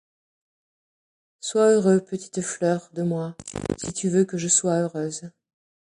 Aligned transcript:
Sois 1.41 1.73
heureux, 1.75 2.03
petite 2.03 2.41
fleur 2.41 2.89
de 2.93 3.03
moy, 3.03 3.35
si 3.77 3.93
tu 3.93 4.09
veulx 4.09 4.25
que 4.25 4.37
ie 4.43 4.49
sois 4.49 4.79
heureuse. 4.79 5.29